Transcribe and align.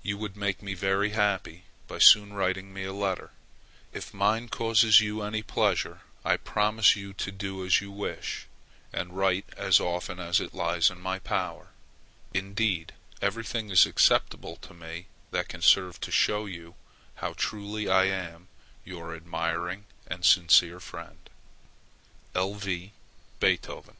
You 0.00 0.16
would 0.18 0.36
make 0.36 0.62
me 0.62 0.74
very 0.74 1.10
happy 1.10 1.64
by 1.88 1.98
soon 1.98 2.32
writing 2.32 2.72
me 2.72 2.84
a 2.84 2.90
kind 2.90 3.00
letter. 3.00 3.30
If 3.92 4.14
mine 4.14 4.48
cause 4.48 5.00
you 5.00 5.22
any 5.24 5.42
pleasure, 5.42 6.02
I 6.24 6.36
promise 6.36 6.94
you 6.94 7.12
to 7.14 7.32
do 7.32 7.66
as 7.66 7.80
you 7.80 7.90
wish, 7.90 8.46
and 8.92 9.16
write 9.16 9.46
as 9.56 9.80
often 9.80 10.20
as 10.20 10.38
it 10.38 10.54
lies 10.54 10.88
in 10.88 11.00
my 11.00 11.18
power; 11.18 11.70
indeed 12.32 12.94
everything 13.20 13.70
is 13.70 13.86
acceptable 13.86 14.54
to 14.54 14.72
me 14.72 15.08
that 15.32 15.48
can 15.48 15.62
serve 15.62 16.00
to 16.02 16.12
show 16.12 16.46
you 16.46 16.76
how 17.16 17.32
truly 17.32 17.88
I 17.88 18.04
am 18.04 18.46
your 18.84 19.16
admiring 19.16 19.86
and 20.06 20.24
sincere 20.24 20.78
friend, 20.78 21.28
L. 22.36 22.54
V. 22.54 22.92
BEETHOVEN. 23.40 23.96